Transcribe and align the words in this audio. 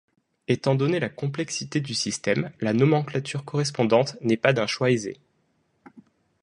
Étant 0.47 0.73
donné 0.73 0.99
la 0.99 1.09
complexité 1.09 1.79
du 1.79 1.93
système, 1.93 2.49
la 2.59 2.73
nomenclature 2.73 3.45
correspondante 3.45 4.17
n'est 4.21 4.35
pas 4.35 4.51
d'un 4.51 4.65
choix 4.65 4.89
aisé. 4.89 5.19